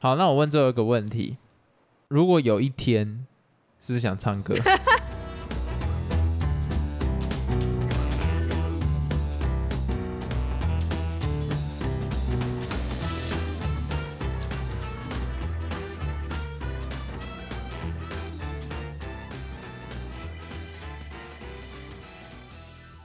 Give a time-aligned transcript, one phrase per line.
[0.00, 1.38] 好，那我问最后一个问题：
[2.06, 3.26] 如果有一天，
[3.80, 4.54] 是不是想唱歌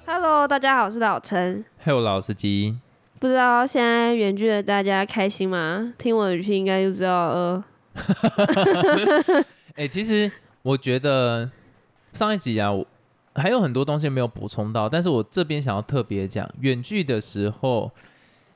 [0.05, 1.65] ？Hello，大家好，我是老陈。
[1.79, 2.77] 还有老司机，
[3.23, 5.93] 不知道现在远距的大家开心吗？
[5.97, 7.63] 听我的语气应该就知道，呃，
[9.75, 10.29] 哎、其实
[10.61, 11.49] 我觉得
[12.11, 12.85] 上一集啊，我
[13.35, 17.89] 还有很多东西没有补充到，但是我这边想要特别讲，远距的时候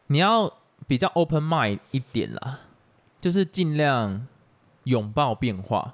[0.07, 0.51] 你要
[0.85, 2.59] 比较 open mind 一点啦，
[3.21, 4.27] 就是尽量
[4.83, 5.93] 拥抱变化，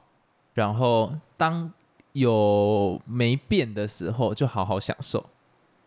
[0.56, 1.72] 然后当
[2.14, 5.30] 有没变的时候，就好好享受。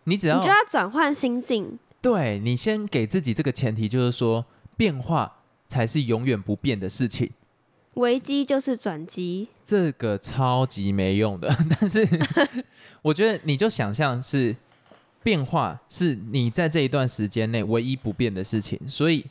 [0.05, 1.81] 你只要你就要转换心境。
[2.03, 4.45] 对你先给自己这个前提，就是说
[4.77, 7.31] 变化才是永远不变的事情。
[7.95, 11.49] 危机就是转机，这个超级没用的，
[11.81, 12.07] 但是
[13.01, 14.55] 我觉得你就想象是
[15.23, 19.25] 变化是你在这一段时间内唯一不变的事情，所以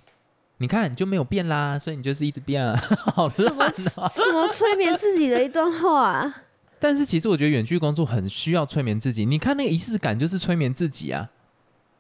[0.58, 2.76] 你看你就没有变啦，所以你就是一直变啊，
[3.14, 3.72] 好烂啊！
[4.10, 6.34] 什么催眠自己的一段话、
[6.80, 11.30] 但是其实我觉得远距工作很需要催眠自己，你看那个仪式感就是催眠自己啊。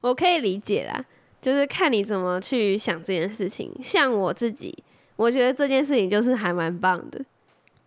[0.05, 1.03] 我可以理解啦，
[1.41, 3.71] 就是看你怎么去想这件事情。
[3.81, 4.83] 像我自己，
[5.15, 7.19] 我觉得这件事情就是还蛮棒的，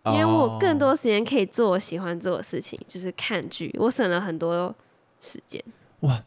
[0.07, 4.75] 因为我更多时间可以做我喜欢做的事情，就是看剧，我省了很多
[5.21, 5.63] 时间。
[6.01, 6.21] 哇，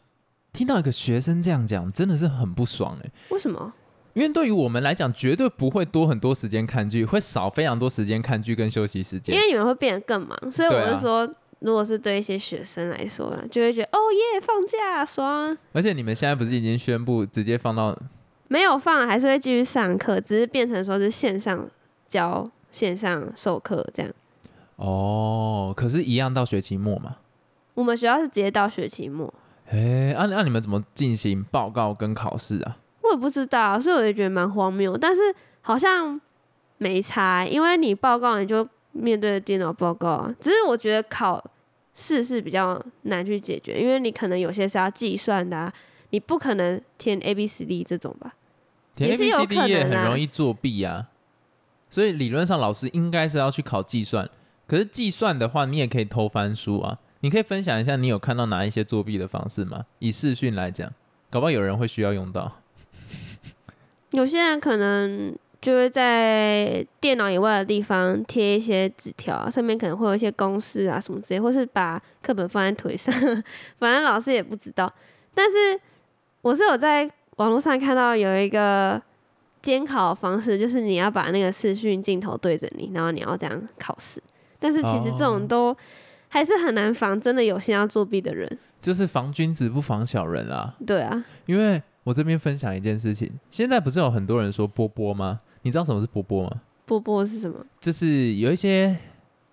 [0.51, 3.71] 听到一个学生这样讲，真的是很不爽哎、为什么？
[4.13, 9.41] 因为对于我们来讲，绝对不会多很多时间看剧，会少非常多时间看剧跟休息时间因。
[9.41, 11.27] 为你们会变得更忙，所以我就说，
[11.63, 17.97] 如果是对一些学生来说呢，就会觉得哦耶，放假爽，而且你们现在不是已经宣布直接放到
[18.49, 21.67] 没有放了还是会继续上课，只是变成说是线上
[22.07, 24.11] 教、线上授课这样。
[24.75, 27.15] 哦，可是，一样到学期末嘛。
[27.73, 29.33] 我们学校是直接到学期末，
[29.69, 32.77] 哎，那、那、你们怎么进行报告跟考试啊？
[33.01, 35.21] 我也不知道，所以我就觉得蛮荒谬，但是
[35.61, 36.19] 好像
[36.77, 41.43] 没差，因为你报告你就面对着电脑报告啊，只是我觉得考
[41.93, 45.73] 试是比较难去解决，因为你可能有些是要计算的、啊，
[46.09, 48.33] 你不可能填 A B C D 这种吧。
[48.95, 51.09] 填也 A 是 B 有 C 可 D 也很容易作弊啊。
[51.89, 54.27] 所以理论上老师应该是要去考计算，
[54.67, 56.99] 可是计算的话，你也可以偷翻书啊。
[57.19, 59.85] 你可以分享一下你有看到哪一些作弊的方式吗？
[59.99, 60.91] 以视讯来讲，
[61.29, 62.59] 搞不好有人会需要用到。
[64.11, 73.13] 有些人可能就会在电脑以外的地方贴一些纸条啊，上面可能会有一些公式啊什么之类，或是把课本放在腿上，
[73.79, 74.93] 反正老师也不知道。
[75.33, 75.79] 但是
[76.41, 79.01] 我是有在网络上看到有一个
[79.61, 84.21] 监考方式，就是你要把那个视讯镜头对着你，然后你要这样考试。
[84.59, 85.77] 但是其实这种哦都
[86.27, 88.59] 还是很难防，真的有心要作弊的人。
[88.81, 90.75] 就是防君子不防小人啊。
[90.85, 95.39] 对啊，因为我这边分享一件事情，现在不是有很多人说波波吗？
[95.63, 96.61] 你知道什么是波波吗？
[96.85, 97.65] 波波是什么？
[97.79, 98.95] 就是有一些，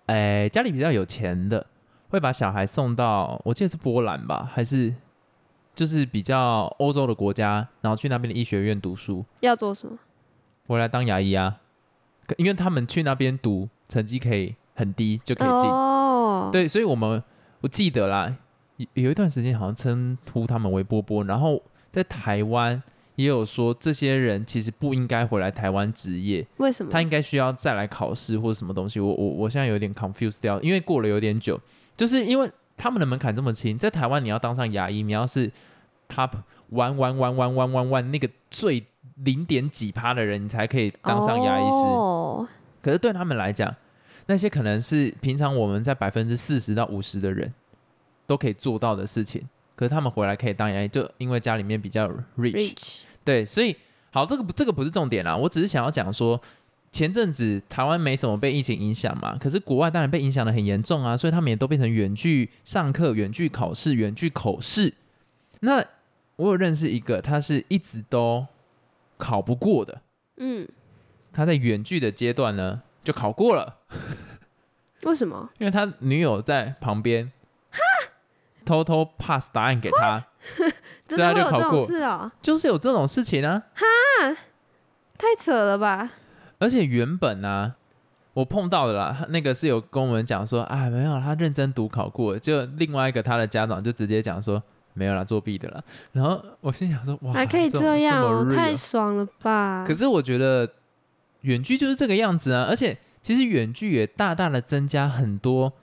[0.05, 1.65] 哎、家里比较有钱的，
[2.09, 4.93] 会把小孩送到，我记得是波兰吧，还是
[5.73, 9.97] 就是比较欧洲的国家，然后去那边的医学院读书，要做什么？
[10.67, 11.57] 回来当牙医啊。
[12.37, 15.69] 因为他们去那边读，成绩可以很低就可以进。
[15.69, 17.21] 哦，对，所以我们
[17.59, 18.33] 我记得啦，
[18.77, 21.61] 有有一段时间好像称呼他们为波波，然后
[21.91, 22.81] 在台湾
[23.21, 26.91] 也有说这些人其实不应该回来台湾职业，为什么？
[26.91, 28.99] 他应该需要再来考试或者什么东西。
[28.99, 31.59] 我我我现在有点 confused 掉，因为过了有点久，
[31.95, 35.51] 就是因为他们的门槛这么轻，在台湾你要当上牙医，你要是
[36.09, 36.31] top
[36.71, 38.83] one one one one one one 那个最
[39.23, 41.87] 零点几趴的人，你才可以当上牙医师。
[41.87, 42.47] 哦，
[42.81, 43.75] 可是对他们来讲，
[44.25, 47.53] 那些可能是平常我们在百分之四十到五十的人
[48.25, 52.07] 都可以做到的事情，可是他们回来可以当牙医，就因为家里面比较
[52.37, 53.75] rich，, rich 对，所以
[54.11, 56.41] 好，这个不这个不是重点啦，我只是想要讲说。
[56.93, 64.93] 前阵子台湾没什么被疫情影响嘛，可是国外当然被影响的很严重啊，所以他们也都变成远距上课、远距考试、远距口试。
[65.61, 65.81] 那
[66.35, 68.45] 我有认识一个，他是一直都
[69.17, 70.01] 考不过的，
[70.35, 70.67] 嗯，
[71.31, 73.77] 他在远距的阶段呢就考过了，
[75.03, 75.49] 为什么？
[75.59, 77.31] 因为他女友在旁边，
[77.69, 77.79] 哈
[78.65, 80.21] 偷偷 pass 答案给他，
[81.07, 83.63] 真的会有这种事哦、就是有这种事情啊。
[83.73, 84.37] 哈
[85.17, 86.09] 太扯了吧！
[86.57, 87.75] 而且原本呢、
[88.33, 94.61] 我碰到的啦，那个是有跟我们讲说，啊，没有，他认真读考过，就另外一个他的家长就直接讲说，
[94.93, 95.83] 没有啦，作弊的啦。
[96.11, 99.83] 然后我心想说，哇，还可以这种样太爽了吧！
[99.87, 100.67] 可是我觉得
[101.41, 105.73] 远距就是这个样子啊，而且其实远距也大大的增加很多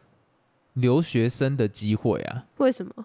[0.73, 2.47] 留学生的机会啊。
[2.57, 3.05] 为什么？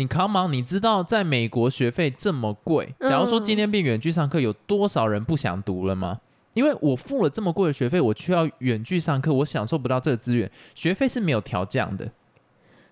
[0.00, 6.18] 你 come on，你知道在美国学费这么贵，假如说今天变远距上课，有多少人不想读了吗？
[6.54, 12.10] 因为我付了这么贵的学费，我却要远距上课，我享受不到这个资源，学费是没有调降的。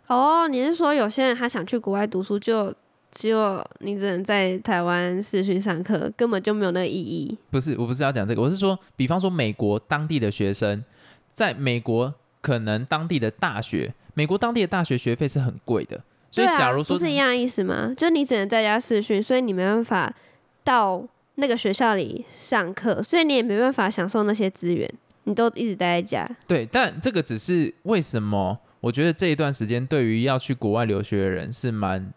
[0.08, 2.74] 哦，你是说有些人他想去国外读书，就
[3.10, 7.38] 只有你只能在台湾视讯上课，根本就没有那个意义。
[7.50, 10.84] 不是，我不是要讲这个，我是说，比方说美国当地的学生，
[11.32, 17.92] 在美国可能当地的大学，美国当地的大学学费是很贵的，所以假如说、不是一样意思吗？
[17.96, 20.14] 就你只能在家试训，所以你没办法
[20.62, 21.02] 到
[21.36, 24.92] 那个学校里上课，所以你也没办法享受那些资源，
[25.24, 26.28] 你都一直待在家。
[26.46, 28.58] 对，但这个只是为什么？
[28.80, 32.12] 我觉得这一段时间对于要去国外留学的人是蛮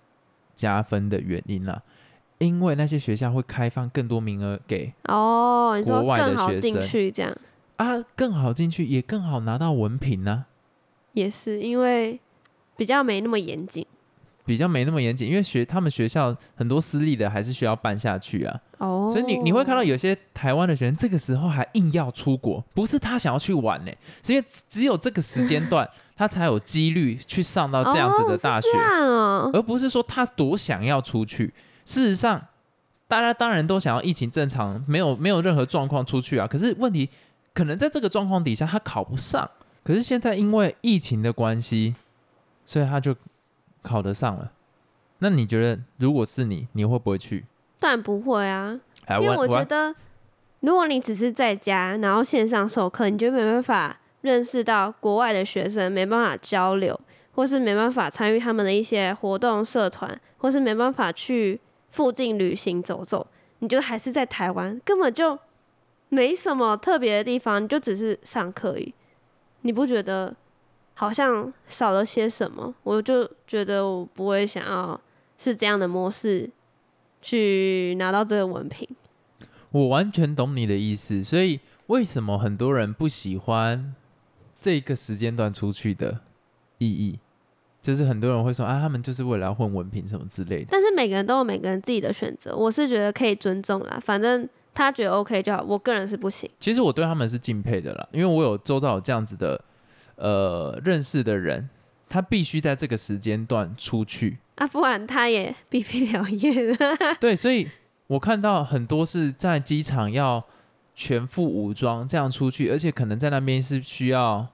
[0.54, 1.81] 加分的原因啦，
[2.38, 7.36] 因为那些学校会开放更多名额给哦，你说国外的更好学生进去这样。
[7.78, 10.46] 啊，更好进去，也更好拿到文凭呢、
[11.14, 12.19] 也是因为
[12.78, 13.84] 比较没那么严谨
[14.46, 23.92] 比较没那么严谨，因为学他们学校很多私立的还是需要办下去啊，哦，所以你你会看到有些台湾的学生这个时候还硬要出国，不是他想要去玩呢、
[24.24, 28.68] 是因为只只有这个时间段他才有几率去上到这样子的大学，
[29.54, 31.54] 而不是说他多想要出去。
[31.84, 32.40] 事实上，
[33.08, 36.46] 大家当然都想要疫情正常，没有没有任何状况出去啊。
[36.46, 37.10] 可是问题
[37.54, 39.50] 可能在这个状况底下，他考不上。
[39.84, 41.96] 可是现在因为疫情的关系，
[42.64, 43.16] 所以他就
[43.81, 44.51] 考得上了。
[45.19, 47.45] 那你觉得，如果是你，你会不会去？
[47.80, 48.80] 当然不会啊，
[49.22, 49.95] 因为我觉得，
[50.62, 57.00] 如果你只是在家，然后线上授课，你就没办法认识到国外的学生，没办法交流，
[57.33, 63.25] 或是没办法参与他们的一些活动、社团，或是没办法去附近旅行走走，
[63.60, 65.38] 你就还是在台湾，根本就
[66.10, 68.94] 没什么特别的地方，你就只是上课而已。
[69.62, 70.36] 你不觉得
[71.01, 72.71] 好像少了些什么？
[72.83, 75.01] 我就觉得我不会想要
[75.36, 76.48] 是这样的模式
[77.24, 78.88] 去拿到这个文凭。
[79.71, 83.95] 我完全懂你的意思，所以为什么很多人不喜欢
[84.59, 86.19] 这个时间段出去的
[86.77, 87.18] 意义？
[87.81, 90.68] 就是很多人会说啊，他们就是为了要混文凭什么之类的。
[90.69, 94.00] 但是每个人都有每个人自己的选择，我是觉得可以尊重啦。
[94.00, 96.47] 反正他觉得 OK 就好，我个人是不行。
[96.59, 99.59] 其实我对他们是敬佩的啦，因为我有周到有这样子的
[100.16, 101.69] 呃认识的人，
[102.10, 104.40] 他必须在这个时间段出去。
[104.56, 106.78] 啊，不然他也毕不了业了。
[107.19, 107.68] 对，所以
[108.08, 110.46] 我看到很多是在机场要
[110.94, 114.48] 全副武装这样出去，而且可能在那边是需要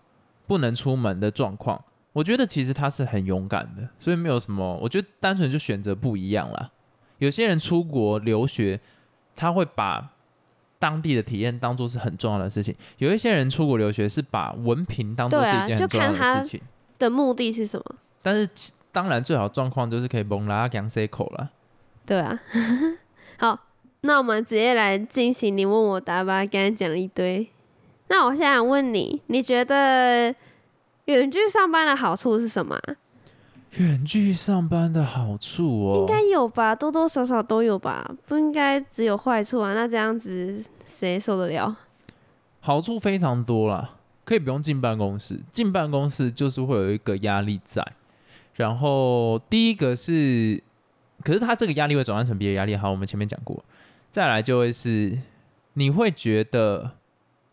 [0.45, 1.83] 不能出门的状况。
[2.13, 6.71] 我觉得其实他是很勇敢的，所以没有什么，我觉得单纯就选择不一样啦。
[7.17, 8.79] 有些人出国留学，
[9.35, 10.13] 他会把
[10.79, 16.61] 当地的体验当做是很重要的事情；有一些人出国留学是把文凭当做是一件很重要的事情。
[16.99, 17.95] 的目的是什么？
[18.21, 18.49] 但是
[18.91, 21.51] 当然最好状况就是可以蒙拉讲 C 口了。
[22.05, 22.39] 对啊。
[23.37, 23.59] 好，
[24.01, 26.45] 那我们直接来进行你问我答吧。
[26.45, 27.47] 刚才讲了一堆，
[28.07, 30.33] 那我现在想问你，你觉得
[31.05, 32.95] 远距上班的好处是什么啊、
[33.71, 39.73] 远距上班的好处哦，应该有吧，多多少少都有吧，不应该只有坏处啊。
[39.73, 41.77] 那这样子谁受得了？
[42.59, 47.85] 好处非常多啦，可以不用进办公室，进办公室就是会有一个压力在。
[48.55, 50.63] 然后第一个是，
[51.23, 53.63] 可是他这个压力会转换成别的压力，好，我们前面讲过。
[54.09, 55.19] 再来就会是，
[55.73, 56.93] 你会觉得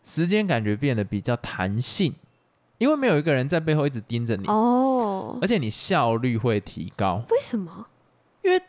[0.01, 2.13] 时间感觉变得比较弹性，
[2.79, 4.84] 因为没有一个人在背后一直盯着你，哦，
[5.41, 7.23] 而且你效率会提高。
[7.29, 7.87] 为什么？
[8.43, 8.61] 因为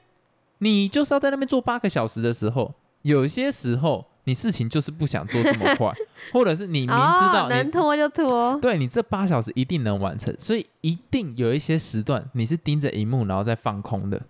[0.58, 5.94] 你就是要在那边做八个小时的时候，有些时候你事情就是不想做这么快，
[6.32, 8.58] 或者是你明知道哦、能拖就拖。
[8.60, 14.20] 对你这八小时一定能完成，所以一定有一些时段你是盯着荧幕然后再放空的、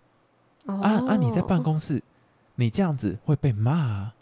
[0.67, 1.17] 哦啊啊！
[1.17, 2.03] 你在办公室，
[2.57, 4.15] 你这样子会被骂、啊，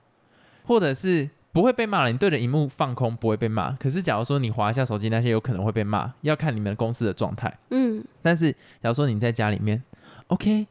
[0.66, 3.70] 或者是不会被骂了，你对着荧幕放空不会被骂。
[3.76, 7.56] 可是假如说你划一下手机，那些有可能会被骂，要看你们公司的状态。
[7.70, 8.50] 嗯，但是
[8.82, 9.80] 假如说你在家里面
[10.26, 10.66] ，OK，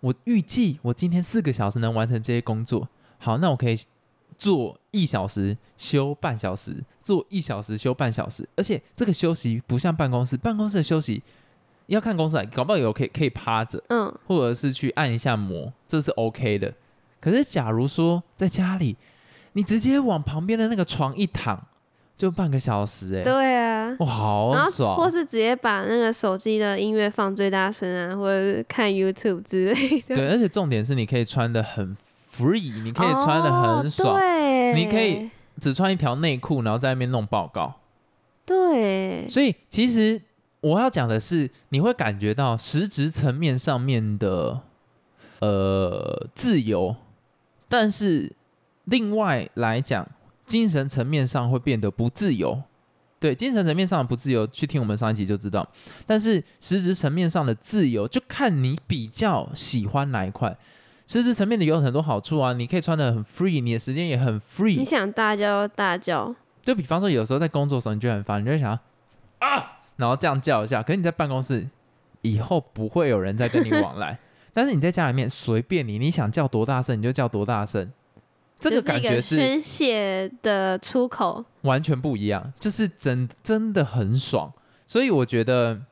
[0.00, 2.88] 我预计我今天四个小时能完成这些工作，
[3.18, 3.78] 好，那我可以
[4.36, 11.22] 做一小时休半小时，做一小时休半小时，而且这个休息不像办公室，办公室的休息
[11.86, 16.74] 要看公司来，搞不好有可以可以趴着，嗯，或者是去按一下摩，这是 OK 的。
[17.20, 18.96] 可是假如说在家里，
[19.54, 21.60] 你直接往旁边的那个床一躺，
[22.16, 23.96] 就半个小时、欸，哎，对啊。
[23.98, 24.96] 哇，好爽！
[24.96, 30.16] 或是直接把那个手机的音乐放最大声啊，或者是看 YouTube 之类的。
[30.16, 31.96] 对，而且重点是你可以穿的很
[32.32, 35.30] free，你可以穿的哦很爽，对，你可以
[35.60, 37.74] 只穿一条内裤，然后在那边弄报告。
[38.46, 40.20] 对，所以其实
[40.60, 44.60] 我要讲的是，你会感觉到实质层面上面的
[45.40, 46.96] 呃自由，
[47.68, 48.32] 但是
[48.84, 50.06] 另外来讲，
[50.44, 52.62] 精神层面上会变得不自由。
[53.18, 55.66] 对，精神层面上的不自由，去听我们上一集就知道。
[56.06, 60.54] 但是实质层面上的自由，就看你比较喜欢哪一块。
[61.06, 64.76] 实质层面的有很多好处啊，你可以穿的很 free，你的时间也很 free。
[64.76, 68.78] 你想大叫大叫，就比方说，有时候在工作的时候，你就很烦，你就会想
[69.38, 70.82] 啊，然后这样叫一下。
[70.82, 71.66] 可是你在办公室，
[72.20, 74.18] 以后不会有人再跟你往来。
[74.52, 77.90] 但是你在家里面随便你，你想叫多大声你就叫多大声，
[78.58, 84.52] 这个感觉是宣泄的出口，完全不一样，就是真真的很爽。
[84.86, 85.82] 所以我觉得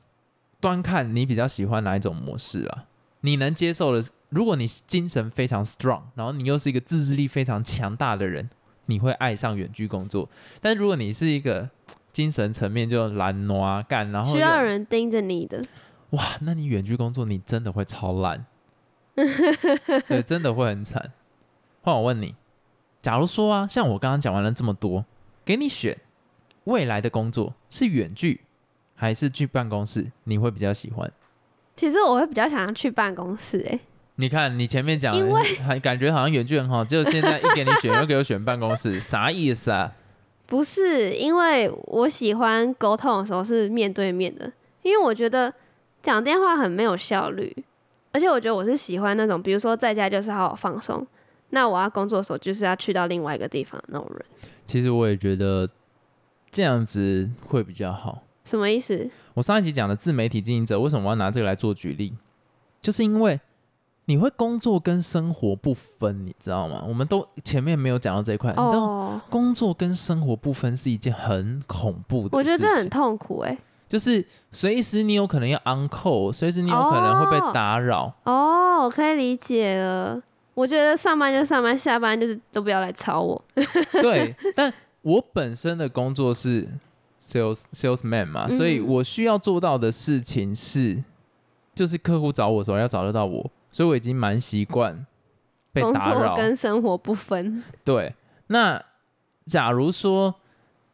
[0.61, 2.85] 端看你比较喜欢哪一种模式啊，
[3.21, 4.03] 你能接受的。
[4.31, 8.49] 如果你精神非常 strong，然后你又是一个自制力非常强大的人，
[8.87, 10.27] 你会爱上远距工作。
[10.63, 11.69] 但如果你是一个
[12.15, 15.63] 精神层面就懒惰干，然后需要人盯着你的，
[16.11, 18.47] 哇，那你远距工作你真的会超烂，
[20.09, 21.13] 对，真的会很惨。
[21.83, 22.35] 换我问你，
[23.03, 25.05] 假如说啊，像我刚刚讲完了这么多，
[25.45, 25.99] 给你选
[26.65, 28.41] 未来的工作是远距
[28.95, 31.13] 还是去办公室，你会比较喜欢？
[31.75, 33.79] 其实我会比较想要去办公室，哎。
[34.17, 39.91] 你看，你前面讲，因为还感觉好像远距很好，就现在一给你选，又给我选办公室， 啥意思啊？
[40.47, 45.53] 不是，因为我喜欢沟通的时候是面对面的，因为我觉得
[46.03, 47.65] 讲电话很没有效率，
[48.13, 51.05] 而且我觉得我是喜欢那种，比如说在家就是好好放松，
[51.53, 54.25] 那我要工作的时候就是要去到另外一个地方的那种人。
[54.67, 55.69] 其实我也觉得
[56.51, 58.23] 这样子会比较好。
[58.45, 59.09] 什么意思？
[59.35, 62.13] 我上一集讲的自媒体经营者，为什么我要拿这个来做举例？
[62.83, 63.41] 就是因为。
[64.07, 66.85] 你会工作跟生活不分，你知道吗？
[66.89, 72.37] 我们都前面没有讲到这一块，你知道工作跟生活不分是一件很恐怖的。
[72.37, 73.57] 我觉得这很痛苦哎，
[73.89, 78.13] 就是随时你有可能要 uncle，随时你有可能会被打扰。
[78.25, 80.21] 哦，我可以理解了。
[80.55, 83.45] 我觉得上班就上班，下班就是都不要来吵我。
[84.03, 86.69] 对，但我本身的工作是
[87.21, 91.03] sales salesman 嘛，所以我需要做到的事情是，
[91.75, 93.51] 就是客户找我的时候要找得到我。
[93.71, 95.07] 所以我已经蛮习惯
[95.73, 97.63] 被打扰，跟生活不分。
[97.83, 98.15] 对，
[98.49, 98.85] 那
[99.47, 100.35] 假如说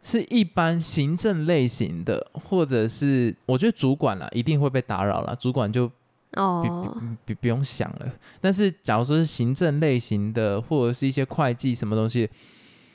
[0.00, 5.34] 是一般行政类型的，或者是我觉得主管啦，一定会被打扰了。
[5.34, 5.90] 主管就
[6.32, 6.94] 哦，
[7.24, 8.12] 不不用想了。
[8.40, 12.28] 但是假如说是行政类型的，或者是一些会计什么东西，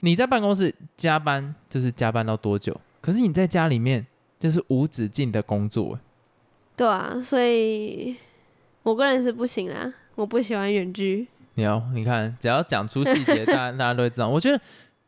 [0.02, 2.80] 你在办公室加班就是加班到多久？
[3.02, 4.06] 可是你在家里面
[4.40, 6.00] 就是无止境的工作。
[6.76, 8.16] 对啊，所以。
[8.84, 11.26] 我个人是不行啦，我不喜欢远距。
[11.54, 14.28] 你要你看，只要讲出细节，大家大家都会知道。
[14.28, 14.62] 我觉得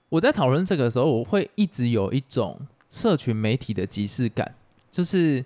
[0.07, 2.57] 我在讨论这个时候，我会一直有一种
[2.89, 4.55] 社群媒体的即视感，
[4.89, 5.43] 就是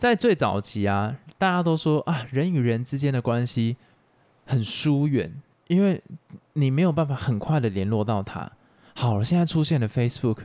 [0.00, 3.76] 在最早期啊，大家都说啊，人与人之间的关系
[4.46, 5.30] 很疏远，
[5.68, 6.02] 因为
[6.54, 8.50] 你没有办法很快的联络到他。
[8.94, 10.38] 好了，现在出现了 Facebook，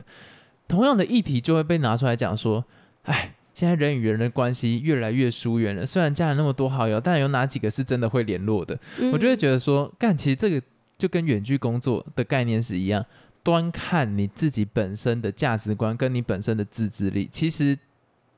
[0.68, 2.66] 同样的议题就会被拿出来讲说，
[3.04, 3.32] 哎。
[3.56, 5.86] 现在人与人的关系越来越疏远了。
[5.86, 8.78] 虽然加了那么多好友，但有哪几个是真的会联络的？
[9.10, 10.60] 我就会觉得说，干，其实这个
[10.98, 13.02] 就跟远距工作的概念是一样，
[13.42, 17.26] 端看你自己本身的价值观跟你本身的自制力。
[17.32, 17.74] 其实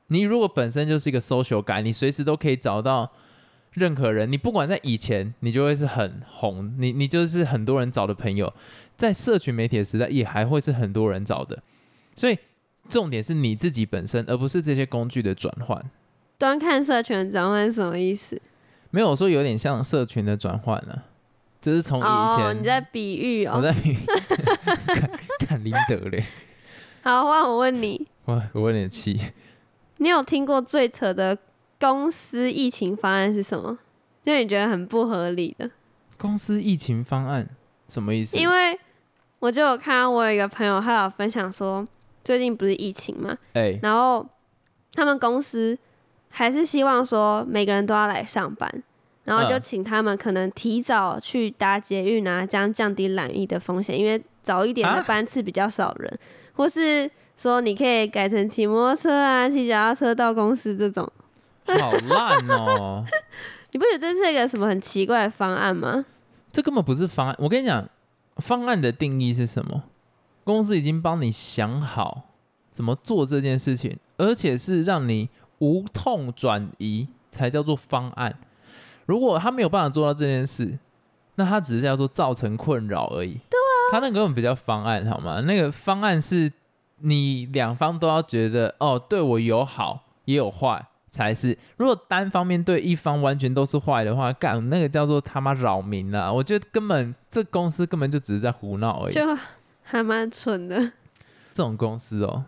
[0.09, 3.11] 你如果本身就是一个 social 感，你随时都可以找到
[3.71, 4.31] 任何人。
[4.31, 8.53] 你不管在以前，你就会是很红，你你就是很多人找的朋友，
[8.95, 11.63] 在社群媒体的时代，也还会是很多人找的。
[12.13, 12.37] 所以。
[12.87, 15.79] 重点是你自己本身，而不是这些工具的转换。
[16.39, 18.41] 端看社群转换什么意思？
[18.89, 21.03] 没有说有点像社群的转换了，
[21.61, 23.97] 这是从以前你在比喻哦，我在比喻
[25.45, 26.23] 看林德嘞。
[27.03, 29.21] 好，换我问你，我我问你气。
[29.99, 31.37] 你有听过最扯的
[31.79, 33.77] 公司疫情方案是什么？
[34.25, 35.69] 就你觉得很不合理的
[36.17, 37.47] 公司疫情方案
[37.87, 38.37] 什么意思？
[38.37, 38.77] 因为
[39.39, 41.85] 我就有看到我有一个朋友，他有分享说。
[42.21, 43.35] 最近不是疫情嘛？
[43.53, 44.27] 哎，然后
[44.93, 45.75] 他们公司
[46.27, 48.83] 还是希望说每个人都要来上班，
[49.23, 56.13] 然后就请他们可能提早去搭捷运啊，这样降低染疫的风险，因为早一点的班次比较少人，
[56.53, 61.09] 或是说你可以改成骑摩托车啊、骑脚踏车到公司这种。
[61.65, 63.05] 好烂哦！
[63.71, 66.03] 你不觉得这是一个什么很奇怪的方案吗？
[66.51, 67.35] 这根本不是方案。
[67.39, 67.87] 我跟你讲，
[68.37, 69.83] 方案的定义是什么？
[70.43, 72.23] 公司已经帮你想好
[72.69, 75.29] 怎么做这件事情，而且是让你
[75.59, 78.37] 无痛转移才叫做方案。
[79.05, 80.77] 如果他没有办法做到这件事，
[81.35, 83.33] 那他只是叫做造成困扰而已。
[83.49, 85.39] 对啊，他那个根本不叫方案，好吗？
[85.41, 86.51] 那个方案是
[87.01, 91.57] 你两方都要觉得哦，对我有好也有坏才是。
[91.77, 96.31] 如果单方面对一方完全都是坏的话，干那个叫做他妈扰民啊！
[96.31, 99.13] 我觉得根本这公司根本就只是在胡闹而已。
[99.13, 99.21] 就
[99.81, 100.79] 还蛮蠢的。
[101.51, 102.45] 这种公司哦，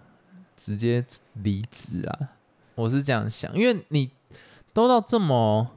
[0.55, 1.03] 直接
[1.33, 2.29] 离职啊！
[2.75, 4.11] 我是这样想，因为你
[4.73, 5.67] 都到这么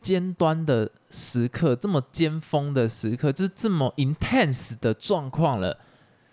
[0.00, 5.76] 尖端的时刻，这么尖峰的时刻，就是这么 intense 的状况了。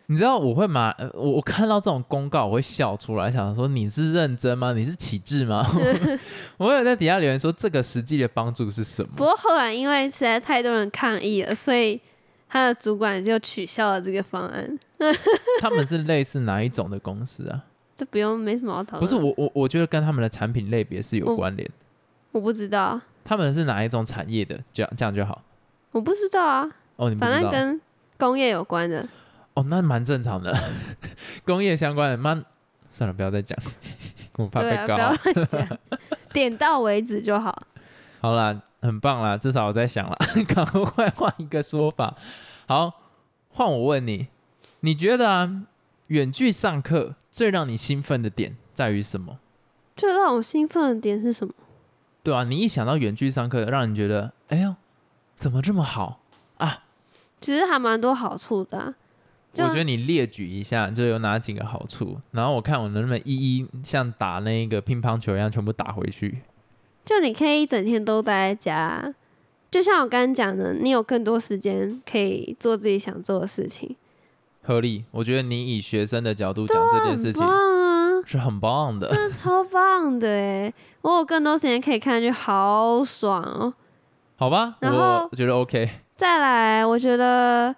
[0.07, 4.73] 你知道我会马，呃我我看到这种公告，我会笑出来，想说你是认真吗？
[4.73, 5.65] 你是启智吗？
[6.57, 9.09] 我有在底下留言说这个实际的帮助是什么？
[9.15, 11.99] 不过后来因为实在太多人抗议了，所以
[12.47, 14.79] 他的主管就取消了这个方案。
[15.59, 17.63] 他们是类似哪一种的公司啊？
[17.95, 18.99] 这不用没什么好讨论。
[18.99, 21.69] 不是我我我觉得跟他们的产品类别是有关联。
[22.31, 24.59] 我不知道，他们是哪一种产业的？
[24.71, 25.41] 这样这样就好。
[25.91, 27.37] 我不知道啊，哦，你不知道？
[27.39, 27.81] 反正跟
[28.17, 29.07] 工业有关的。
[29.55, 30.55] 哦，那蛮正常的，
[31.45, 32.17] 工业相关的。
[32.17, 32.43] 蛮，
[32.91, 33.57] 算了，不要再讲，
[34.37, 34.97] 我怕对啊，不被告。
[34.97, 35.79] 要乱讲，
[36.31, 37.63] 点到为止就好。
[38.21, 42.15] 好啦，很棒啦，至少我在想啦，赶快换一个说法。
[42.67, 42.93] 好，
[43.49, 44.27] 换我问你，
[44.81, 45.63] 你觉得啊，
[46.07, 49.39] 远距上课最让你兴奋的点在于什么？
[49.95, 51.53] 最让我兴奋的点是什么？
[52.23, 54.75] 对啊，你一想到远距上课，让你觉得，哎呦，
[55.37, 56.19] 怎么这么好
[56.57, 56.83] 啊？
[57.39, 58.95] 其实还蛮多好处的
[59.63, 66.39] 我觉得你列举一下，就有哪几个好处，然后我看我能不能一一像打那个乒乓球一样全部打回去。
[67.05, 69.13] 就你可以一整天都待在家，
[69.69, 73.95] 就像我刚刚讲的，你有更多时间可以做自己想做的事情，
[74.63, 77.43] 合理，我觉得你以学生的角度讲这件事很情
[78.25, 79.07] 是很棒的。
[79.13, 80.73] 真的超棒的哎！
[81.01, 83.71] 我有更多时间可以看剧，好爽哦。
[84.35, 85.87] 好吧，然后我觉得 OK。
[86.15, 87.75] 再来，我觉得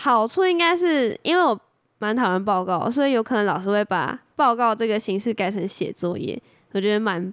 [0.00, 1.58] 好处应该是因为我
[1.98, 6.40] 蛮讨厌报告，所以有可能老师会把报告这个形式改成写作业，
[6.72, 7.32] 我觉得蛮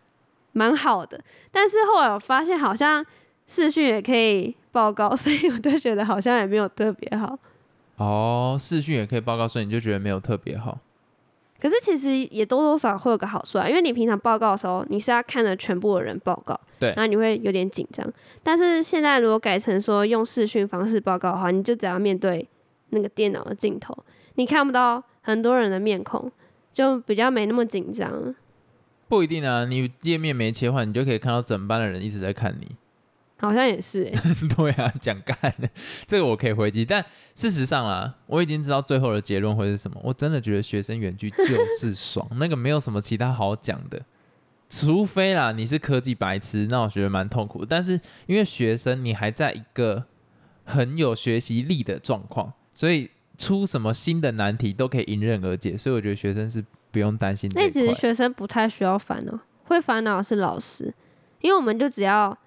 [0.51, 1.17] 蛮好的。
[1.49, 3.05] 但是后来我发现好像
[3.47, 7.39] 视讯也可以报告， 所以我就觉得好像也没有特别好。
[7.95, 10.77] 哦，视讯也可以报告，所以你就觉得没有特别好。
[11.59, 18.05] 可是其实也多多少少会有个好处啊，因为你平常报告的时候，你是要看着全部的人报告，对然后你会有点紧张。
[18.43, 22.47] 但是现在如果改成说用视讯方式报告的话，你就只要面对
[22.89, 23.97] 那个电脑的镜头，
[24.35, 26.31] 你看不到很多人的面孔，
[26.73, 28.35] 就比较没那么紧张。
[29.07, 32.75] 不一定啊，你页面没切换，你就可以看到整班的人一直在看你。
[33.39, 34.15] 好像也是、欸，
[34.55, 35.69] 对啊，讲干了，
[36.07, 36.83] 这个我可以回击。
[36.83, 39.99] 但事实上啦，我已经知道最后的结论会是什么。
[40.03, 41.45] 我真的觉得学生远距就
[41.79, 44.01] 是爽，那个没有什么其他好讲的，
[44.67, 47.63] 除非啦你是科技白痴，那我觉得蛮痛苦。
[47.63, 50.05] 但是因为学生你还在一个
[50.63, 53.09] 很有学习力的状况，所以
[53.39, 55.75] 出什么新的难题都可以迎刃而解。
[55.75, 57.49] 所以我觉得学生是不用担心。
[57.55, 60.93] 那其实学生不太需要烦恼，会烦恼的是老师，
[61.41, 62.37] 因为我们就只要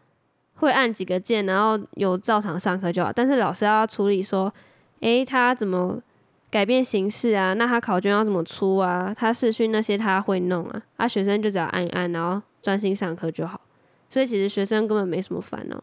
[0.54, 3.12] 会按几个键，然后有照常上课就好。
[3.12, 4.54] 但是老师要处理说，
[5.00, 6.00] 诶，他怎么
[6.48, 7.52] 改变形式啊？
[7.54, 9.12] 那他考卷要怎么出啊？
[9.12, 13.60] 他试训那些他会弄啊，啊，学生就只要按一按，然后专心上课就好。
[14.08, 15.82] 所以其实学生根本没什么烦恼。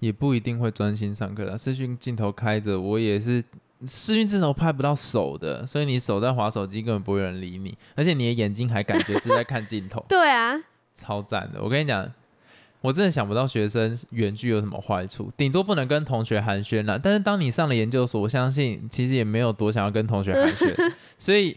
[0.00, 1.56] 也不一定会专心上课啦。
[1.56, 3.42] 视讯镜头开着，我也是
[3.86, 10.60] 视讯镜头拍不到手的，所以你手在划手机，根本不会有人理你，而且你的眼睛还感觉是在看镜头， 对啊，
[10.94, 11.62] 超赞的。
[11.62, 12.12] 我跟你讲，
[12.80, 16.98] 我真的想不到学生远距有什么坏处，顶多不能跟同学寒暄了。
[16.98, 21.56] 但是当你上了研究所，我相信其实也没有多想要跟同学寒暄， 所以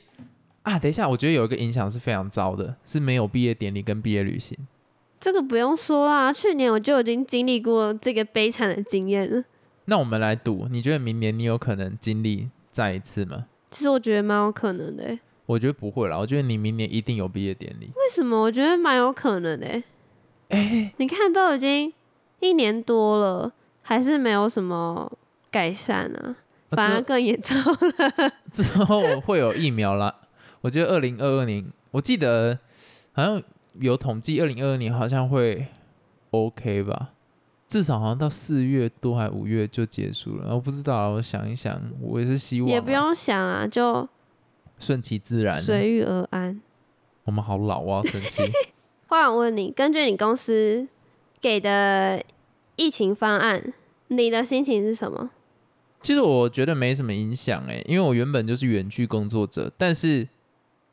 [0.62, 4.56] 啊，等一下，我觉得有一个影响是非常糟的，是没有毕业典礼跟毕业旅行。
[5.20, 9.44] 这个不用说啦，去年我就已经经历过这个悲惨的经验了。
[9.92, 13.48] 那我们来赌，你觉得明年你有可能经历再一次吗？
[13.70, 15.20] 其实我觉得蛮有可能的、欸。
[15.46, 17.88] 我觉得不会啦，我觉得你明年一定有毕业典礼。
[17.88, 18.40] 为什么？
[18.40, 19.84] 我觉得蛮有可能的、欸。
[20.48, 21.92] 哎、你看，都已经
[22.40, 23.52] 一年多了，
[23.82, 25.12] 还是没有什么
[25.52, 26.38] 改善啊，
[26.70, 28.32] 反而之更严重了。
[28.50, 30.16] 之后会有疫苗啦。
[30.62, 32.58] 我觉得二零二二年，我记得
[33.12, 35.68] 好像有统计，二零二二年好像会
[36.30, 37.10] OK 吧，
[37.72, 40.54] 至少好像到四月多还五月就结束了。
[40.54, 44.06] 我不知道啊，我想一想，我也是希望啊也不用想啊，就
[44.78, 45.56] 顺其自然。
[45.56, 46.60] 随遇而安。
[47.24, 48.44] 我们好老啊，我要生气。
[49.08, 50.86] 话我问你，根据你公司
[51.40, 52.22] 给的
[52.76, 53.74] 疫情方案，
[54.10, 55.30] 你的心情是什么？
[56.02, 60.28] 其实我觉得没什么影响诶，因为我原本就是远距工作者，但是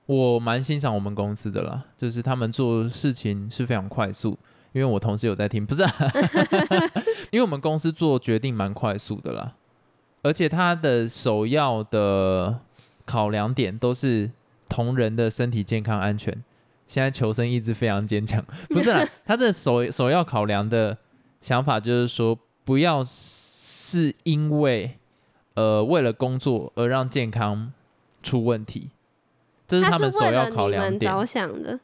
[0.06, 4.38] 我蛮欣赏我们公司的啦，就是他们做事情是非常快速。
[4.72, 5.92] 因为我同事有在听，不是、啊，
[7.30, 9.54] 因为我们公司做决定蛮快速的啦。
[10.22, 12.60] 而且他的首要的
[13.04, 14.30] 考量点都是
[14.68, 16.44] 同仁的身体健康安全。
[16.86, 20.96] 现在求生意志非常坚强， 不是啦，他这首首要考量的
[21.42, 24.96] 想法就是说，不要是因为
[25.54, 27.72] 呃为了工作而让健康
[28.22, 28.88] 出问题，
[29.66, 31.12] 这是他们首要考量点。
[31.12, 31.78] 着想的，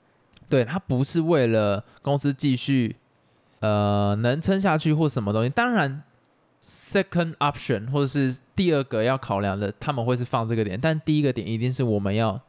[0.49, 2.97] 对他不是为了公司继续
[3.61, 5.49] 呃能撑下去或什么东西。
[5.49, 6.03] 当然
[6.63, 12.41] ，second option 或者是第二个要考量的，他们会是放这个点，但第一个点一定是我们要。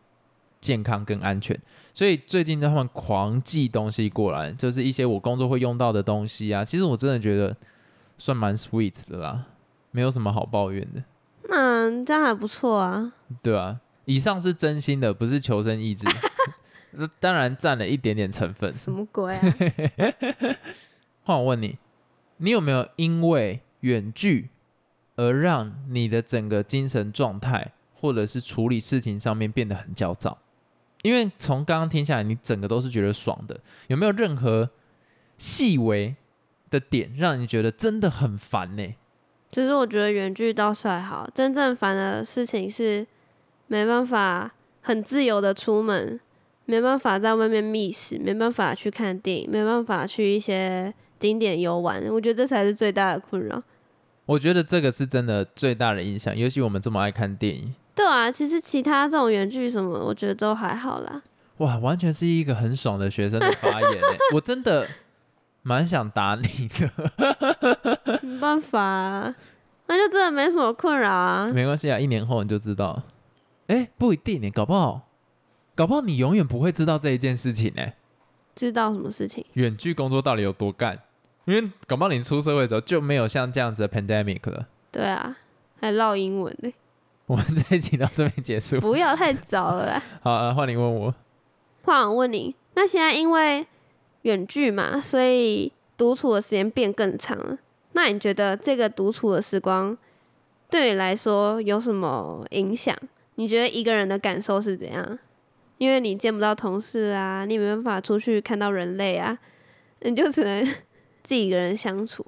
[0.62, 1.56] 健康跟安全，
[1.94, 6.66] 所以最近他们狂寄东西过来，就是一些我工作会用到的东西啊。
[6.66, 7.56] 其实我真的觉得
[8.18, 9.46] 算蛮 sweet 的啦，
[9.92, 11.04] 没有什么好抱怨的。
[11.50, 13.14] 那这样还不错啊。
[13.44, 16.08] 对啊，以上是真心的，不是求生意志。
[16.98, 18.74] 那当然占了一点点成分。
[18.74, 19.42] 什么鬼啊？
[21.24, 21.78] 换我问你，
[22.38, 24.50] 你有没有因为远距
[25.16, 30.38] 而让你的整个精神状态，或者是处理事情上面变得很焦躁？
[31.02, 34.70] 因为从刚刚听下来，你整个都是觉得爽的，有没有任何
[35.38, 36.16] 细微
[36.70, 38.96] 的点让你觉得真的很烦呢？
[39.52, 43.06] 其实我觉得远距倒是还好，真正烦的事情是
[43.68, 46.20] 没办法很自由的出门，
[46.66, 52.04] 没办法在外面觅食，没办法去看电影，没办法去一些景点游玩。
[52.10, 53.62] 我觉得这才是最大的困扰。
[54.26, 57.74] 我觉得这个是真的最大的影响，尤其我们这么爱看电影。
[57.96, 61.22] 对啊，其实其他这种原剧什么，我觉得都还好啦。
[61.58, 64.88] 哇，完全是一个很爽的学生的发言哎， 我真的
[65.62, 68.20] 蛮想打你的。
[68.22, 69.34] 没办法，
[69.88, 71.48] 那就真的没什么困扰啊。
[71.54, 73.04] 没关系啊，一年后你就知道。
[73.68, 75.05] 哎，不一定，你搞不好，
[75.76, 77.84] 搞不好你永远不会知道这一件事情呢。
[78.56, 79.46] 知道什么事情？
[79.54, 80.98] 远距工作到底有多干？
[81.44, 84.68] 因为搞不好你出社会之后就没有像这样子的 pandemic 了。
[84.92, 85.36] 对啊，
[85.82, 86.74] 还唠英文呢。
[87.26, 90.02] 我们这一集到这边结束，不要太早了。
[90.24, 91.14] 好，啊换你问我。
[91.84, 93.68] 换我问你，那现在因为
[94.22, 97.58] 远距嘛，所以独处的时间变更长了。
[97.92, 99.98] 那你觉得这个独处的时光
[100.70, 102.96] 对你来说有什么影响？
[103.36, 105.20] 你觉得一个人的感受是怎样？
[105.78, 109.38] 因为你见不到同事啊，你没办法出去看到人类啊，
[110.02, 110.64] 你就只能
[111.24, 112.26] 自己一个人相处。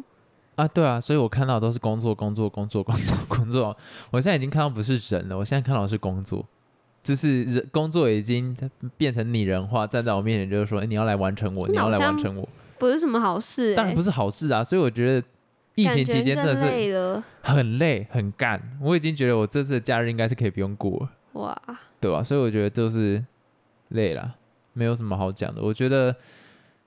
[0.56, 3.78] 啊，对啊，所以我看到都是工作，工作，工作，工作，工作。
[4.12, 6.44] 我现在已经看到不是人了，我现在看到是工作，
[7.04, 8.58] 就是人工作已经
[8.98, 14.64] 变成拟人化，站在我面前就是说，哎，你要来完成我，你要来完成我，不是什么好事，当然不是好事啊。
[14.64, 15.28] 所以我觉得
[15.76, 21.12] 疫情期间真的是很累很干，我已经觉得我这次的假日应该是可以不用过了。
[21.34, 21.56] 哇，
[22.02, 22.24] 对吧？
[22.24, 23.24] 所以我觉得就是
[23.90, 24.36] 累了，
[24.74, 25.62] 没有什么好讲的。
[25.62, 26.16] 我觉得，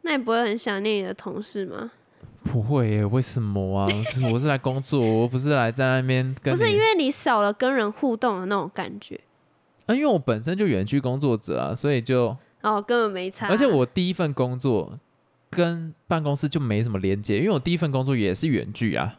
[0.03, 1.91] 那你不会很想念你的同事吗？
[2.43, 3.87] 不会耶，为什么啊？
[4.33, 6.57] 我是来工作，我不是来在那边跟。
[6.57, 9.21] 不是因为你少了跟人互动的那种感觉。
[9.85, 13.49] 啊，因为我本身就远距工作者啊，所以就哦根本没差。
[13.49, 14.99] 而且我第一份工作
[15.51, 19.19] 跟办公室就没什么连接，因为我第一份工作也是远距啊，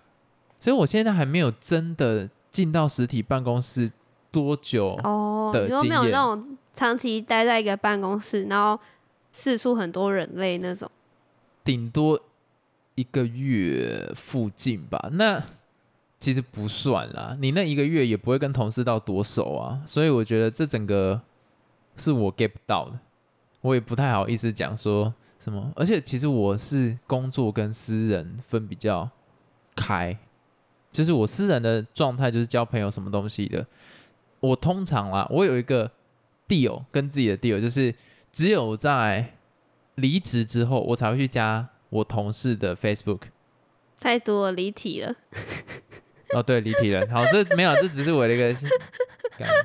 [0.57, 3.91] 所以我现在还没有真的进到实体办公室
[4.31, 5.89] 多久哦的经验。
[5.89, 8.79] 没有那种长期待在一个办公室，然后
[9.31, 10.89] 四处很多人类那种，
[11.63, 12.19] 顶多。
[12.95, 15.41] 一个月附近吧，那
[16.19, 17.35] 其实不算啦。
[17.39, 21.19] 你那一个月也不会跟同事到多熟啊，所以我觉得这整个
[21.95, 22.99] 是我 get 不到的，
[23.61, 25.71] 我也不太好意思讲说什么。
[25.75, 29.09] 而且其实我是工作跟私人分比较
[29.73, 30.15] 开，
[30.91, 33.65] 就是我私人的状态就是交朋友什么东西的。
[34.41, 35.89] 我通常啊，我有一个
[36.51, 37.95] deal 跟自己的 deal，就是
[38.33, 39.35] 只有在
[39.95, 41.69] 离职之后，我才会去加。
[41.91, 43.23] 我同事的 Facebook
[43.99, 45.13] 太多离题了。
[46.33, 47.05] 哦，对，离题了。
[47.11, 48.55] 好，这没有，这只是我的一个，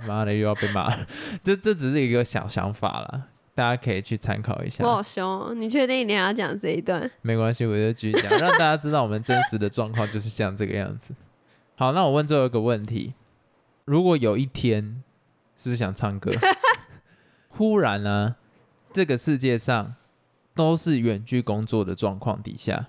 [0.09, 1.07] 妈的又要被骂了。
[1.45, 4.85] 这这只是一个小想法啦，大家可以去参考一下。
[4.85, 7.09] 我好凶，你确定你还要讲这一段？
[7.23, 11.15] 没关系，我就继续讲，让大家知道我们真实的状况就是像这个样子。
[11.77, 13.15] 好，那我问最后一个问题：
[13.85, 15.01] 如果有一天，
[15.57, 16.33] 是不是想唱歌？
[17.57, 18.35] 忽然呢，
[18.93, 19.95] 这个世界上。
[20.57, 22.87] 都是远距工作的状况底下，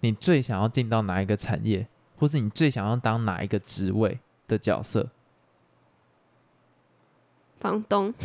[0.00, 5.08] 你最想要进到哪一个产业，或是你最想要当哪一个职位的角色？
[7.58, 8.12] 房东，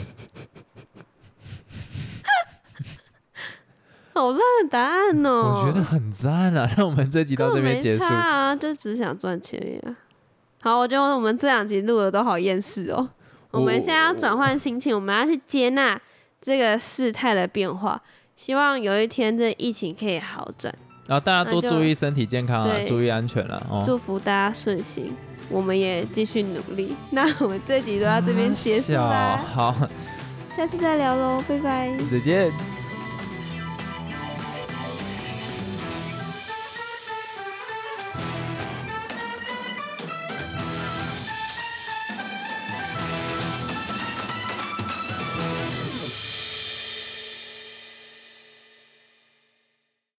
[4.14, 5.64] 好烂的答案哦！
[5.64, 6.70] 我觉得很赞啊！
[6.76, 9.96] 让我们这集到这边结束啊，就只想赚钱呀。
[10.60, 13.12] 好，我觉得我们这两集录的都好厌世哦。
[13.52, 16.00] 我们现在要转换心情，我们要去接纳
[16.42, 18.02] 这个事态的变化。
[18.36, 20.74] 希望有一天这疫情可以好转，
[21.08, 23.84] 然后大家多注意身体健康啊，注意安全了。
[23.86, 25.16] 祝福大家顺心。
[25.50, 26.96] 我们也继续努力。
[27.12, 29.76] 那我们这集就到这边结束啦，好，
[30.56, 31.92] 下次再聊喽，拜拜。
[32.10, 32.81] 再见。